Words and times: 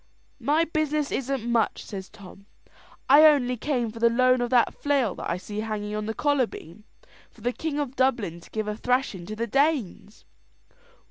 "My 0.39 0.63
business 0.65 1.11
isn't 1.11 1.47
much," 1.47 1.85
says 1.85 2.09
Tom. 2.09 2.47
"I 3.07 3.23
only 3.23 3.55
came 3.55 3.91
for 3.91 3.99
the 3.99 4.09
loan 4.09 4.41
of 4.41 4.49
that 4.49 4.73
flail 4.73 5.13
that 5.13 5.29
I 5.29 5.37
see 5.37 5.59
hanging 5.59 5.93
on 5.95 6.07
the 6.07 6.15
collar 6.15 6.47
beam, 6.47 6.85
for 7.29 7.41
the 7.41 7.53
king 7.53 7.77
of 7.77 7.95
Dublin 7.95 8.39
to 8.41 8.49
give 8.49 8.67
a 8.67 8.75
thrashing 8.75 9.27
to 9.27 9.35
the 9.35 9.45
Danes." 9.45 10.25